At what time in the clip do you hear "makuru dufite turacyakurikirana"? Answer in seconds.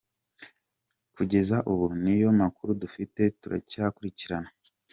2.41-4.49